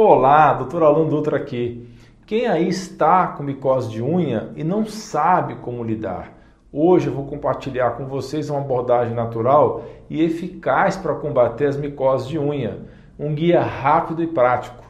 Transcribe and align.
Olá, 0.00 0.54
doutor 0.54 0.84
Alan 0.84 1.08
Dutra 1.08 1.36
aqui. 1.36 1.84
Quem 2.24 2.46
aí 2.46 2.68
está 2.68 3.26
com 3.26 3.42
micose 3.42 3.90
de 3.90 4.00
unha 4.00 4.52
e 4.54 4.62
não 4.62 4.86
sabe 4.86 5.56
como 5.56 5.82
lidar? 5.82 6.38
Hoje 6.72 7.08
eu 7.08 7.12
vou 7.12 7.26
compartilhar 7.26 7.96
com 7.96 8.06
vocês 8.06 8.48
uma 8.48 8.60
abordagem 8.60 9.12
natural 9.12 9.82
e 10.08 10.22
eficaz 10.22 10.96
para 10.96 11.16
combater 11.16 11.66
as 11.66 11.76
micoses 11.76 12.28
de 12.28 12.38
unha, 12.38 12.78
um 13.18 13.34
guia 13.34 13.60
rápido 13.60 14.22
e 14.22 14.28
prático. 14.28 14.84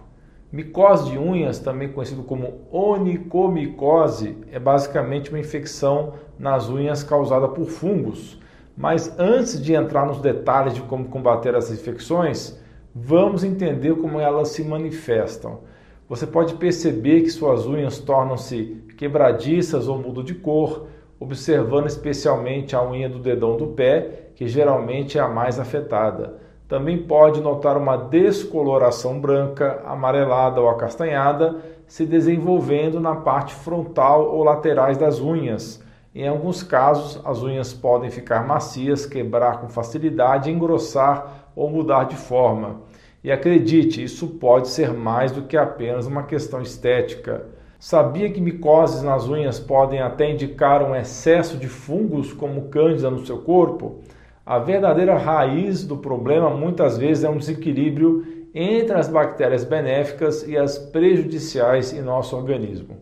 Micose 0.52 1.10
de 1.10 1.18
unhas, 1.18 1.58
também 1.58 1.88
conhecido 1.90 2.22
como 2.22 2.60
onicomicose, 2.70 4.36
é 4.52 4.58
basicamente 4.58 5.30
uma 5.30 5.40
infecção 5.40 6.12
nas 6.38 6.68
unhas 6.68 7.02
causada 7.02 7.48
por 7.48 7.64
fungos. 7.64 8.38
Mas 8.76 9.18
antes 9.18 9.58
de 9.58 9.72
entrar 9.72 10.04
nos 10.04 10.20
detalhes 10.20 10.74
de 10.74 10.82
como 10.82 11.06
combater 11.06 11.54
essas 11.54 11.80
infecções, 11.80 12.60
Vamos 13.00 13.44
entender 13.44 13.94
como 13.94 14.18
elas 14.18 14.48
se 14.48 14.64
manifestam. 14.64 15.60
Você 16.08 16.26
pode 16.26 16.54
perceber 16.54 17.20
que 17.20 17.30
suas 17.30 17.64
unhas 17.64 17.98
tornam-se 17.98 18.82
quebradiças 18.96 19.86
ou 19.86 19.96
mudam 19.96 20.24
de 20.24 20.34
cor, 20.34 20.86
observando 21.20 21.86
especialmente 21.86 22.74
a 22.74 22.82
unha 22.82 23.08
do 23.08 23.20
dedão 23.20 23.56
do 23.56 23.68
pé, 23.68 24.30
que 24.34 24.48
geralmente 24.48 25.16
é 25.16 25.20
a 25.20 25.28
mais 25.28 25.60
afetada. 25.60 26.40
Também 26.66 26.98
pode 26.98 27.40
notar 27.40 27.76
uma 27.76 27.96
descoloração 27.96 29.20
branca, 29.20 29.80
amarelada 29.86 30.60
ou 30.60 30.68
acastanhada 30.68 31.56
se 31.86 32.04
desenvolvendo 32.04 32.98
na 32.98 33.14
parte 33.14 33.54
frontal 33.54 34.28
ou 34.34 34.42
laterais 34.42 34.98
das 34.98 35.20
unhas. 35.20 35.80
Em 36.12 36.26
alguns 36.26 36.64
casos, 36.64 37.22
as 37.24 37.42
unhas 37.44 37.72
podem 37.72 38.10
ficar 38.10 38.44
macias, 38.44 39.06
quebrar 39.06 39.60
com 39.60 39.68
facilidade, 39.68 40.50
engrossar 40.50 41.52
ou 41.54 41.70
mudar 41.70 42.04
de 42.04 42.16
forma. 42.16 42.87
E 43.22 43.32
acredite, 43.32 44.02
isso 44.02 44.28
pode 44.28 44.68
ser 44.68 44.92
mais 44.92 45.32
do 45.32 45.42
que 45.42 45.56
apenas 45.56 46.06
uma 46.06 46.22
questão 46.22 46.62
estética. 46.62 47.46
Sabia 47.78 48.30
que 48.30 48.40
micoses 48.40 49.02
nas 49.02 49.28
unhas 49.28 49.58
podem 49.58 50.00
até 50.00 50.30
indicar 50.30 50.82
um 50.82 50.94
excesso 50.94 51.56
de 51.56 51.68
fungos 51.68 52.32
como 52.32 52.68
cândida 52.68 53.10
no 53.10 53.24
seu 53.26 53.38
corpo? 53.38 54.00
A 54.46 54.58
verdadeira 54.58 55.16
raiz 55.16 55.84
do 55.84 55.96
problema 55.96 56.48
muitas 56.50 56.96
vezes 56.96 57.24
é 57.24 57.28
um 57.28 57.36
desequilíbrio 57.36 58.24
entre 58.54 58.96
as 58.96 59.08
bactérias 59.08 59.62
benéficas 59.64 60.46
e 60.46 60.56
as 60.56 60.78
prejudiciais 60.78 61.92
em 61.92 62.00
nosso 62.00 62.36
organismo. 62.36 62.96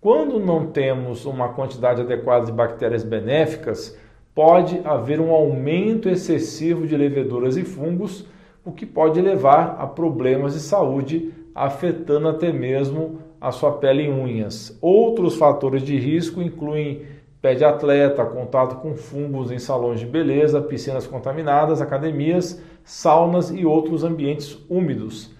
Quando 0.00 0.38
não 0.38 0.66
temos 0.66 1.24
uma 1.24 1.48
quantidade 1.48 2.02
adequada 2.02 2.46
de 2.46 2.52
bactérias 2.52 3.02
benéficas, 3.02 3.98
pode 4.34 4.80
haver 4.84 5.20
um 5.20 5.32
aumento 5.32 6.08
excessivo 6.08 6.86
de 6.86 6.96
leveduras 6.96 7.56
e 7.56 7.64
fungos, 7.64 8.26
o 8.66 8.72
que 8.72 8.84
pode 8.84 9.20
levar 9.20 9.76
a 9.78 9.86
problemas 9.86 10.54
de 10.54 10.60
saúde, 10.60 11.32
afetando 11.54 12.26
até 12.26 12.52
mesmo 12.52 13.20
a 13.40 13.52
sua 13.52 13.70
pele 13.70 14.06
e 14.06 14.10
unhas. 14.10 14.76
Outros 14.82 15.36
fatores 15.36 15.82
de 15.82 15.96
risco 15.96 16.42
incluem 16.42 17.02
pé 17.40 17.54
de 17.54 17.64
atleta, 17.64 18.24
contato 18.24 18.82
com 18.82 18.96
fungos 18.96 19.52
em 19.52 19.58
salões 19.60 20.00
de 20.00 20.06
beleza, 20.06 20.60
piscinas 20.60 21.06
contaminadas, 21.06 21.80
academias, 21.80 22.60
saunas 22.82 23.50
e 23.50 23.64
outros 23.64 24.02
ambientes 24.02 24.58
úmidos. 24.68 25.30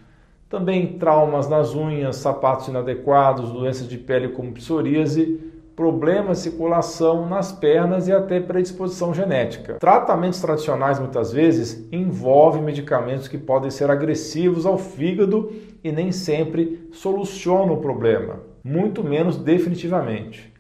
Também 0.49 0.97
traumas 0.97 1.49
nas 1.49 1.75
unhas, 1.75 2.17
sapatos 2.17 2.69
inadequados, 2.69 3.51
doenças 3.51 3.89
de 3.89 3.99
pele 3.99 4.29
como 4.29 4.53
psoríase, 4.53 5.41
problemas 5.77 6.39
de 6.39 6.45
circulação 6.45 7.29
nas 7.29 7.53
pernas 7.53 8.09
e 8.09 8.13
até 8.13 8.41
predisposição 8.41 9.13
genética. 9.13 9.75
Tratamentos 9.75 10.41
tradicionais 10.41 10.99
muitas 10.99 11.31
vezes 11.31 11.87
envolvem 11.93 12.63
medicamentos 12.63 13.29
que 13.29 13.37
podem 13.37 13.71
ser 13.71 13.91
agressivos 13.91 14.65
ao 14.65 14.79
fígado 14.79 15.53
e 15.85 15.93
nem 15.93 16.11
sempre 16.11 16.89
solucionam 16.93 17.75
o 17.75 17.81
problema, 17.81 18.41
muito 18.65 19.05
menos 19.05 19.37
definitivamente. 19.37 20.51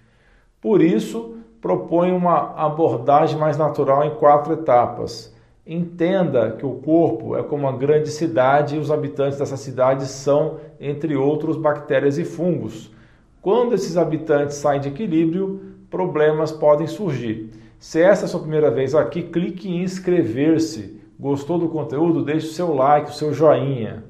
Por 0.60 0.82
isso, 0.82 1.38
propõe 1.62 2.12
uma 2.12 2.54
abordagem 2.54 3.38
mais 3.38 3.56
natural 3.56 4.04
em 4.04 4.14
quatro 4.16 4.52
etapas. 4.52 5.34
Entenda 5.66 6.52
que 6.52 6.66
o 6.66 6.74
corpo 6.74 7.36
é 7.36 7.42
como 7.42 7.66
uma 7.66 7.76
grande 7.76 8.10
cidade 8.10 8.76
e 8.76 8.78
os 8.78 8.90
habitantes 8.90 9.38
dessa 9.38 9.56
cidade 9.56 10.06
são, 10.06 10.58
entre 10.78 11.16
outros, 11.16 11.56
bactérias 11.56 12.18
e 12.18 12.24
fungos 12.24 12.94
quando 13.46 13.74
esses 13.74 13.96
habitantes 13.96 14.56
saem 14.56 14.80
de 14.80 14.88
equilíbrio, 14.88 15.76
problemas 15.88 16.50
podem 16.50 16.88
surgir. 16.88 17.52
Se 17.78 18.02
essa 18.02 18.24
é 18.24 18.26
a 18.26 18.28
sua 18.28 18.40
primeira 18.40 18.72
vez 18.72 18.92
aqui, 18.92 19.22
clique 19.22 19.70
em 19.70 19.84
inscrever-se. 19.84 21.00
Gostou 21.16 21.56
do 21.56 21.68
conteúdo? 21.68 22.24
Deixe 22.24 22.48
o 22.48 22.50
seu 22.50 22.74
like, 22.74 23.10
o 23.10 23.14
seu 23.14 23.32
joinha. 23.32 24.02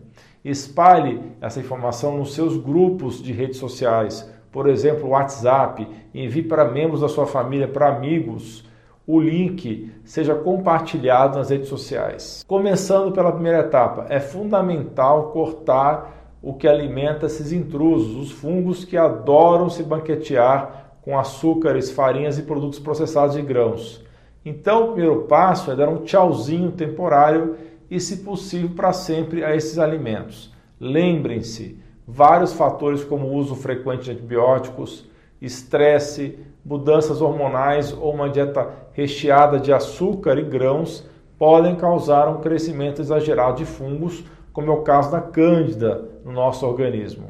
Espalhe 0.42 1.20
essa 1.38 1.60
informação 1.60 2.16
nos 2.16 2.32
seus 2.32 2.56
grupos 2.56 3.22
de 3.22 3.30
redes 3.30 3.58
sociais, 3.58 4.26
por 4.50 4.70
exemplo, 4.70 5.10
WhatsApp. 5.10 5.86
Envie 6.14 6.42
para 6.42 6.64
membros 6.64 7.02
da 7.02 7.08
sua 7.08 7.26
família, 7.26 7.68
para 7.68 7.94
amigos. 7.94 8.66
O 9.06 9.20
link 9.20 9.92
seja 10.02 10.34
compartilhado 10.34 11.36
nas 11.36 11.50
redes 11.50 11.68
sociais. 11.68 12.42
Começando 12.48 13.12
pela 13.12 13.32
primeira 13.32 13.58
etapa, 13.58 14.06
é 14.08 14.18
fundamental 14.18 15.30
cortar 15.30 16.15
o 16.46 16.54
que 16.54 16.68
alimenta 16.68 17.26
esses 17.26 17.50
intrusos, 17.50 18.14
os 18.14 18.30
fungos 18.30 18.84
que 18.84 18.96
adoram 18.96 19.68
se 19.68 19.82
banquetear 19.82 20.92
com 21.02 21.18
açúcares, 21.18 21.90
farinhas 21.90 22.38
e 22.38 22.42
produtos 22.42 22.78
processados 22.78 23.34
de 23.34 23.42
grãos. 23.42 24.00
Então, 24.44 24.84
o 24.84 24.92
primeiro 24.92 25.22
passo 25.22 25.72
é 25.72 25.74
dar 25.74 25.88
um 25.88 26.04
tchauzinho 26.04 26.70
temporário 26.70 27.56
e, 27.90 27.98
se 27.98 28.18
possível, 28.18 28.70
para 28.76 28.92
sempre 28.92 29.42
a 29.42 29.56
esses 29.56 29.76
alimentos. 29.76 30.54
Lembrem-se, 30.78 31.80
vários 32.06 32.52
fatores 32.52 33.02
como 33.02 33.26
o 33.26 33.34
uso 33.34 33.56
frequente 33.56 34.04
de 34.04 34.12
antibióticos, 34.12 35.04
estresse, 35.42 36.38
mudanças 36.64 37.20
hormonais 37.20 37.92
ou 37.92 38.14
uma 38.14 38.30
dieta 38.30 38.70
recheada 38.92 39.58
de 39.58 39.72
açúcar 39.72 40.38
e 40.38 40.44
grãos 40.44 41.04
podem 41.36 41.74
causar 41.74 42.28
um 42.28 42.40
crescimento 42.40 43.02
exagerado 43.02 43.56
de 43.56 43.64
fungos 43.64 44.22
como 44.56 44.70
é 44.70 44.74
o 44.74 44.80
caso 44.80 45.10
da 45.10 45.20
cândida 45.20 46.08
no 46.24 46.32
nosso 46.32 46.66
organismo. 46.66 47.26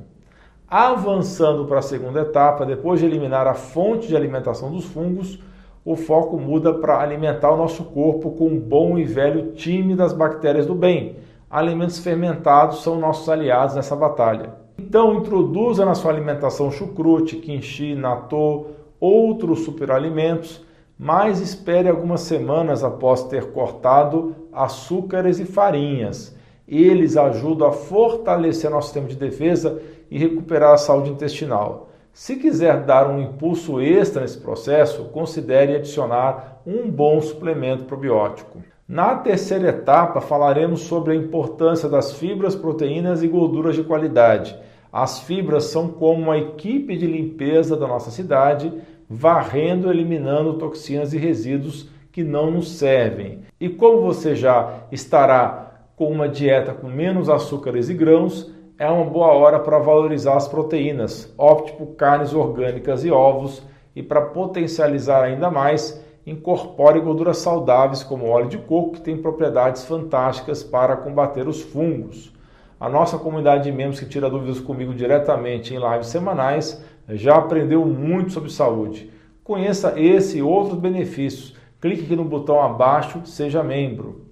Avançando 0.68 1.64
para 1.64 1.80
a 1.80 1.82
segunda 1.82 2.20
etapa, 2.20 2.64
depois 2.64 3.00
de 3.00 3.06
eliminar 3.06 3.48
a 3.48 3.54
fonte 3.54 4.06
de 4.06 4.14
alimentação 4.14 4.70
dos 4.70 4.84
fungos, 4.84 5.42
o 5.84 5.96
foco 5.96 6.38
muda 6.38 6.72
para 6.74 7.00
alimentar 7.00 7.50
o 7.50 7.56
nosso 7.56 7.82
corpo 7.86 8.30
com 8.30 8.46
um 8.46 8.60
bom 8.60 8.96
e 8.96 9.02
velho 9.02 9.54
time 9.54 9.96
das 9.96 10.12
bactérias 10.12 10.66
do 10.66 10.74
bem. 10.76 11.16
Alimentos 11.50 11.98
fermentados 11.98 12.84
são 12.84 12.96
nossos 12.96 13.28
aliados 13.28 13.74
nessa 13.74 13.96
batalha. 13.96 14.54
Então, 14.78 15.16
introduza 15.16 15.84
na 15.84 15.96
sua 15.96 16.12
alimentação 16.12 16.70
chucrute, 16.70 17.38
quinchi, 17.38 17.96
natô, 17.96 18.66
outros 19.00 19.64
superalimentos, 19.64 20.64
mas 20.96 21.40
espere 21.40 21.88
algumas 21.88 22.20
semanas 22.20 22.84
após 22.84 23.24
ter 23.24 23.50
cortado 23.50 24.32
açúcares 24.52 25.40
e 25.40 25.44
farinhas. 25.44 26.35
Eles 26.68 27.16
ajudam 27.16 27.68
a 27.68 27.72
fortalecer 27.72 28.70
nosso 28.70 28.88
sistema 28.88 29.06
de 29.06 29.16
defesa 29.16 29.80
e 30.10 30.18
recuperar 30.18 30.74
a 30.74 30.78
saúde 30.78 31.10
intestinal. 31.10 31.90
Se 32.12 32.36
quiser 32.36 32.84
dar 32.84 33.10
um 33.10 33.20
impulso 33.20 33.80
extra 33.80 34.22
nesse 34.22 34.38
processo, 34.38 35.04
considere 35.12 35.76
adicionar 35.76 36.62
um 36.66 36.90
bom 36.90 37.20
suplemento 37.20 37.84
probiótico. 37.84 38.58
Na 38.88 39.16
terceira 39.16 39.68
etapa, 39.68 40.20
falaremos 40.20 40.80
sobre 40.80 41.12
a 41.12 41.16
importância 41.16 41.88
das 41.88 42.12
fibras, 42.12 42.54
proteínas 42.54 43.22
e 43.22 43.28
gorduras 43.28 43.74
de 43.74 43.82
qualidade. 43.82 44.56
As 44.92 45.20
fibras 45.20 45.64
são 45.64 45.88
como 45.88 46.22
uma 46.22 46.38
equipe 46.38 46.96
de 46.96 47.06
limpeza 47.06 47.76
da 47.76 47.86
nossa 47.86 48.10
cidade, 48.10 48.72
varrendo 49.10 49.88
e 49.88 49.90
eliminando 49.90 50.54
toxinas 50.54 51.12
e 51.12 51.18
resíduos 51.18 51.90
que 52.10 52.24
não 52.24 52.50
nos 52.50 52.78
servem. 52.78 53.40
E 53.60 53.68
como 53.68 54.00
você 54.00 54.34
já 54.34 54.84
estará 54.90 55.65
com 55.96 56.12
uma 56.12 56.28
dieta 56.28 56.74
com 56.74 56.88
menos 56.88 57.30
açúcares 57.30 57.88
e 57.88 57.94
grãos, 57.94 58.52
é 58.78 58.86
uma 58.86 59.06
boa 59.06 59.28
hora 59.28 59.58
para 59.58 59.78
valorizar 59.78 60.36
as 60.36 60.46
proteínas, 60.46 61.32
opte 61.38 61.72
por 61.72 61.94
carnes 61.96 62.34
orgânicas 62.34 63.02
e 63.02 63.10
ovos 63.10 63.62
e 63.94 64.02
para 64.02 64.20
potencializar 64.20 65.24
ainda 65.24 65.50
mais, 65.50 66.04
incorpore 66.26 67.00
gorduras 67.00 67.38
saudáveis 67.38 68.02
como 68.02 68.28
óleo 68.28 68.48
de 68.48 68.58
coco, 68.58 68.92
que 68.92 69.00
tem 69.00 69.16
propriedades 69.16 69.86
fantásticas 69.86 70.62
para 70.62 70.96
combater 70.96 71.48
os 71.48 71.62
fungos. 71.62 72.30
A 72.78 72.90
nossa 72.90 73.16
comunidade 73.16 73.64
de 73.64 73.72
membros 73.72 73.98
que 73.98 74.04
tira 74.04 74.28
dúvidas 74.28 74.60
comigo 74.60 74.92
diretamente 74.92 75.72
em 75.72 75.78
lives 75.78 76.08
semanais 76.08 76.84
já 77.08 77.36
aprendeu 77.36 77.86
muito 77.86 78.32
sobre 78.32 78.52
saúde. 78.52 79.10
Conheça 79.42 79.98
esse 79.98 80.38
e 80.38 80.42
outros 80.42 80.78
benefícios. 80.78 81.56
Clique 81.80 82.04
aqui 82.04 82.16
no 82.16 82.24
botão 82.24 82.60
abaixo, 82.60 83.22
seja 83.24 83.64
membro. 83.64 84.25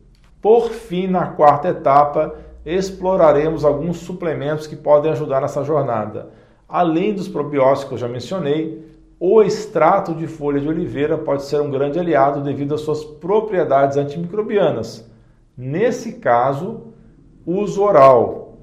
Por 0.44 0.68
fim, 0.68 1.06
na 1.06 1.28
quarta 1.28 1.68
etapa, 1.68 2.34
exploraremos 2.66 3.64
alguns 3.64 3.96
suplementos 3.96 4.66
que 4.66 4.76
podem 4.76 5.10
ajudar 5.10 5.40
nessa 5.40 5.64
jornada. 5.64 6.28
Além 6.68 7.14
dos 7.14 7.28
probióticos 7.28 7.88
que 7.88 7.94
eu 7.94 7.98
já 7.98 8.08
mencionei, 8.08 8.84
o 9.18 9.42
extrato 9.42 10.14
de 10.14 10.26
folha 10.26 10.60
de 10.60 10.68
oliveira 10.68 11.16
pode 11.16 11.44
ser 11.44 11.62
um 11.62 11.70
grande 11.70 11.98
aliado 11.98 12.42
devido 12.42 12.74
às 12.74 12.82
suas 12.82 13.02
propriedades 13.02 13.96
antimicrobianas. 13.96 15.10
Nesse 15.56 16.12
caso, 16.18 16.88
uso 17.46 17.82
oral. 17.82 18.58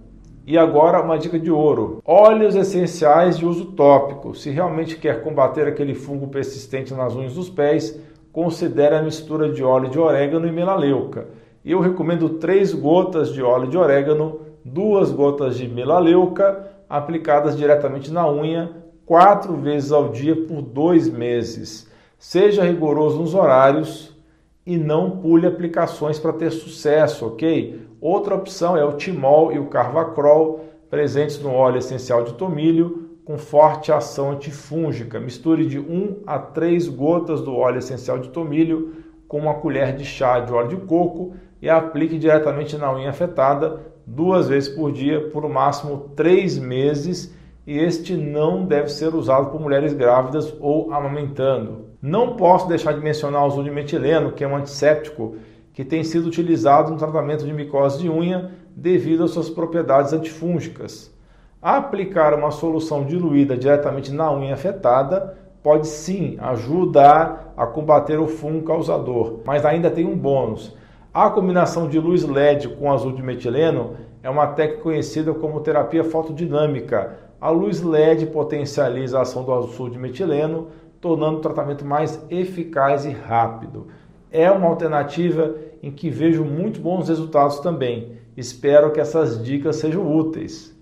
E 0.46 0.60
agora 0.60 1.02
uma 1.02 1.18
dica 1.18 1.40
de 1.40 1.50
ouro: 1.50 2.00
óleos 2.06 2.54
essenciais 2.54 3.40
de 3.40 3.46
uso 3.48 3.72
tópico. 3.72 4.36
Se 4.36 4.52
realmente 4.52 4.98
quer 4.98 5.24
combater 5.24 5.68
aquele 5.68 5.96
fungo 5.96 6.28
persistente 6.28 6.94
nas 6.94 7.16
unhas 7.16 7.34
dos 7.34 7.50
pés, 7.50 8.00
considere 8.32 8.94
a 8.94 9.02
mistura 9.02 9.52
de 9.52 9.64
óleo 9.64 9.90
de 9.90 9.98
orégano 9.98 10.48
e 10.48 10.52
melaleuca. 10.52 11.42
Eu 11.64 11.80
recomendo 11.80 12.28
3 12.28 12.74
gotas 12.74 13.32
de 13.32 13.42
óleo 13.42 13.70
de 13.70 13.78
orégano, 13.78 14.40
2 14.66 15.12
gotas 15.12 15.58
de 15.58 15.68
melaleuca, 15.68 16.68
aplicadas 16.90 17.56
diretamente 17.56 18.12
na 18.12 18.28
unha, 18.28 18.72
4 19.06 19.54
vezes 19.58 19.92
ao 19.92 20.10
dia 20.10 20.36
por 20.36 20.64
2 20.64 21.08
meses. 21.10 21.88
Seja 22.18 22.64
rigoroso 22.64 23.20
nos 23.20 23.36
horários 23.36 24.18
e 24.66 24.76
não 24.76 25.12
pule 25.12 25.46
aplicações 25.46 26.18
para 26.18 26.34
ter 26.34 26.50
sucesso, 26.50 27.28
ok? 27.28 27.80
Outra 28.02 28.34
opção 28.34 28.76
é 28.76 28.84
o 28.84 28.94
timol 28.94 29.52
e 29.52 29.60
o 29.60 29.68
carvacrol, 29.68 30.66
presentes 30.90 31.40
no 31.40 31.54
óleo 31.54 31.78
essencial 31.78 32.24
de 32.24 32.34
tomilho, 32.34 33.10
com 33.24 33.38
forte 33.38 33.92
ação 33.92 34.32
antifúngica. 34.32 35.20
Misture 35.20 35.68
de 35.68 35.78
1 35.78 36.24
a 36.26 36.40
3 36.40 36.88
gotas 36.88 37.40
do 37.42 37.56
óleo 37.56 37.78
essencial 37.78 38.18
de 38.18 38.30
tomilho 38.30 38.96
com 39.28 39.40
uma 39.40 39.54
colher 39.54 39.96
de 39.96 40.04
chá 40.04 40.40
de 40.42 40.52
óleo 40.52 40.70
de 40.70 40.76
coco 40.76 41.34
e 41.62 41.70
aplique 41.70 42.18
diretamente 42.18 42.78
na 42.78 42.92
unha 42.92 43.10
afetada 43.10 43.80
duas 44.06 44.50
vezes 44.50 44.70
por 44.70 44.92
dia 44.92 45.30
por 45.30 45.44
no 45.44 45.50
máximo 45.50 46.12
três 46.16 46.58
meses. 46.58 47.36
E 47.68 47.78
este 47.78 48.18
não 48.18 48.66
deve 48.66 48.90
ser 48.90 49.14
usado 49.14 49.52
por 49.52 49.62
mulheres 49.62 49.94
grávidas 49.94 50.54
ou 50.60 50.92
amamentando. 50.92 51.86
Não 52.02 52.36
posso 52.36 52.68
deixar 52.68 52.94
de 52.94 53.00
mencionar 53.00 53.44
o 53.44 53.48
uso 53.48 53.64
de 53.64 53.70
metileno, 53.70 54.32
que 54.32 54.44
é 54.44 54.48
um 54.48 54.56
antisséptico 54.56 55.36
que 55.72 55.86
tem 55.86 56.04
sido 56.04 56.28
utilizado 56.28 56.92
no 56.92 56.98
tratamento 56.98 57.46
de 57.46 57.54
micose 57.54 58.00
de 58.00 58.10
unha 58.10 58.52
devido 58.76 59.24
às 59.24 59.32
suas 59.32 59.50
propriedades 59.50 60.12
antifúngicas. 60.12 61.16
Aplicar 61.62 62.34
uma 62.34 62.50
solução 62.50 63.06
diluída 63.06 63.56
diretamente 63.56 64.12
na 64.12 64.34
unha 64.34 64.56
afetada 64.56 65.38
pode 65.62 65.88
sim 65.88 66.38
ajudar 66.40 67.54
a 67.56 67.68
combater 67.68 68.20
o 68.20 68.28
fungo 68.28 68.66
causador, 68.66 69.42
mas 69.46 69.64
ainda 69.64 69.92
tem 69.92 70.08
um 70.08 70.18
bônus. 70.18 70.76
A 71.14 71.30
combinação 71.30 71.88
de 71.88 72.00
luz 72.00 72.24
LED 72.24 72.70
com 72.70 72.92
azul 72.92 73.12
de 73.14 73.22
metileno 73.22 73.98
é 74.24 74.30
uma 74.30 74.48
técnica 74.48 74.84
conhecida 74.84 75.34
como 75.34 75.62
terapia 75.62 76.04
fotodinâmica. 76.04 77.18
A 77.40 77.50
luz 77.50 77.82
LED 77.82 78.28
potencializa 78.28 79.20
a 79.20 79.22
ação 79.22 79.44
do 79.44 79.54
azul 79.54 79.90
de 79.90 80.00
metileno, 80.00 80.68
tornando 81.00 81.38
o 81.38 81.42
tratamento 81.42 81.86
mais 81.86 82.24
eficaz 82.30 83.06
e 83.06 83.10
rápido 83.10 83.88
é 84.32 84.50
uma 84.50 84.68
alternativa 84.68 85.56
em 85.84 85.92
que 85.92 86.10
vejo 86.10 86.46
muito 86.46 86.80
bons 86.80 87.10
resultados 87.10 87.60
também. 87.60 88.14
Espero 88.38 88.92
que 88.92 89.02
essas 89.02 89.44
dicas 89.44 89.76
sejam 89.76 90.10
úteis. 90.16 90.74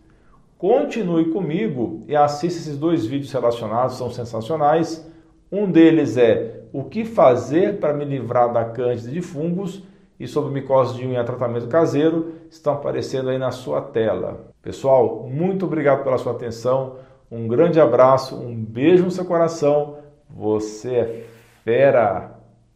Continue 0.57 1.31
comigo 1.31 2.03
e 2.07 2.15
assista 2.15 2.59
esses 2.59 2.77
dois 2.77 3.05
vídeos 3.05 3.31
relacionados, 3.31 3.97
são 3.97 4.11
sensacionais. 4.11 5.09
Um 5.51 5.71
deles 5.71 6.15
é 6.15 6.61
o 6.71 6.83
que 6.83 7.03
fazer 7.03 7.79
para 7.79 7.93
me 7.93 8.05
livrar 8.05 8.53
da 8.53 8.63
cândida 8.65 9.09
de 9.09 9.21
fungos 9.21 9.83
e 10.19 10.27
sobre 10.27 10.51
micose 10.51 10.97
de 10.97 11.05
unha 11.05 11.23
tratamento 11.23 11.67
caseiro, 11.67 12.33
estão 12.49 12.73
aparecendo 12.73 13.29
aí 13.29 13.37
na 13.37 13.51
sua 13.51 13.81
tela. 13.81 14.51
Pessoal, 14.61 15.27
muito 15.29 15.65
obrigado 15.65 16.03
pela 16.03 16.17
sua 16.17 16.33
atenção. 16.33 16.97
Um 17.31 17.47
grande 17.47 17.79
abraço, 17.79 18.35
um 18.35 18.55
beijo 18.55 19.03
no 19.03 19.11
seu 19.11 19.23
coração. 19.23 19.97
Você 20.29 20.95
é 20.95 21.25
fera! 21.63 22.38